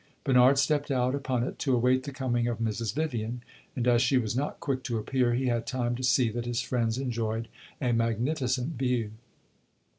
[0.23, 2.95] Bernard stepped out upon it to await the coming of Mrs.
[2.95, 3.43] Vivian,
[3.75, 6.59] and, as she was not quick to appear, he had time to see that his
[6.61, 7.47] friends enjoyed
[7.79, 9.11] a magnificent view.